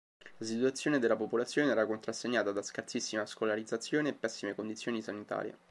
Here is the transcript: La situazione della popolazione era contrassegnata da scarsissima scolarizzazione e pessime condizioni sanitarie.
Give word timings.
La 0.37 0.47
situazione 0.47 0.97
della 0.97 1.15
popolazione 1.15 1.69
era 1.69 1.85
contrassegnata 1.85 2.51
da 2.51 2.63
scarsissima 2.63 3.27
scolarizzazione 3.27 4.09
e 4.09 4.13
pessime 4.15 4.55
condizioni 4.55 4.99
sanitarie. 4.99 5.55